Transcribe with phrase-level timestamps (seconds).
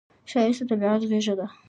[0.29, 1.47] ښایست د طبیعت غېږه ده